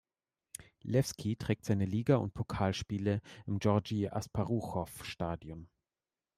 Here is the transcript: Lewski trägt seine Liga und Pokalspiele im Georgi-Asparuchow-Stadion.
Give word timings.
Lewski 0.81 1.35
trägt 1.35 1.63
seine 1.63 1.85
Liga 1.85 2.15
und 2.15 2.33
Pokalspiele 2.33 3.21
im 3.45 3.59
Georgi-Asparuchow-Stadion. 3.59 5.69